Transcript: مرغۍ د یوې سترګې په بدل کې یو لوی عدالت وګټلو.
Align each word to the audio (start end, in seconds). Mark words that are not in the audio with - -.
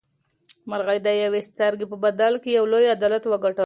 مرغۍ 0.69 0.97
د 1.03 1.07
یوې 1.23 1.41
سترګې 1.49 1.85
په 1.91 1.97
بدل 2.05 2.33
کې 2.43 2.49
یو 2.57 2.65
لوی 2.71 2.87
عدالت 2.95 3.23
وګټلو. 3.27 3.59